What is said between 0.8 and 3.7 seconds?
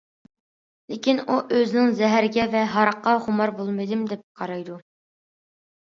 لېكىن ئۇ ئۆزىنى زەھەرگە ۋە ھاراققا خۇمار